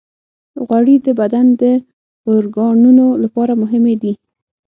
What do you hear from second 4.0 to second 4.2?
دي.